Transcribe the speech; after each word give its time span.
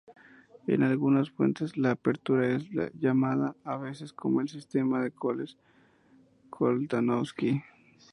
En 0.65 0.81
algunas 0.81 1.29
fuentes, 1.29 1.77
la 1.77 1.91
apertura 1.91 2.55
es 2.55 2.67
llamada 2.95 3.55
a 3.63 3.77
veces 3.77 4.11
como 4.13 4.41
el 4.41 4.49
sistema 4.49 5.07
Colle-Koltanowski. 5.11 7.61